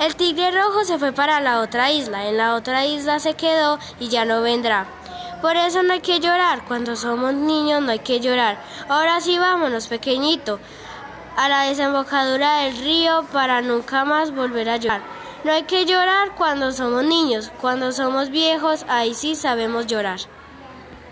El 0.00 0.14
tigre 0.14 0.52
rojo 0.52 0.84
se 0.84 0.96
fue 0.96 1.10
para 1.10 1.40
la 1.40 1.58
otra 1.58 1.90
isla, 1.90 2.28
en 2.28 2.36
la 2.36 2.54
otra 2.54 2.86
isla 2.86 3.18
se 3.18 3.34
quedó 3.34 3.80
y 3.98 4.08
ya 4.08 4.24
no 4.24 4.42
vendrá. 4.42 4.86
Por 5.42 5.56
eso 5.56 5.82
no 5.82 5.92
hay 5.92 6.00
que 6.00 6.20
llorar, 6.20 6.64
cuando 6.68 6.94
somos 6.94 7.34
niños 7.34 7.82
no 7.82 7.90
hay 7.90 7.98
que 7.98 8.20
llorar. 8.20 8.62
Ahora 8.88 9.20
sí 9.20 9.36
vámonos, 9.38 9.88
pequeñito, 9.88 10.60
a 11.36 11.48
la 11.48 11.62
desembocadura 11.62 12.58
del 12.58 12.78
río 12.78 13.24
para 13.32 13.60
nunca 13.60 14.04
más 14.04 14.32
volver 14.32 14.68
a 14.68 14.76
llorar. 14.76 15.02
No 15.42 15.52
hay 15.52 15.64
que 15.64 15.84
llorar 15.84 16.36
cuando 16.36 16.70
somos 16.70 17.02
niños, 17.02 17.50
cuando 17.60 17.90
somos 17.90 18.30
viejos, 18.30 18.84
ahí 18.88 19.14
sí 19.14 19.34
sabemos 19.34 19.88
llorar. 19.88 20.20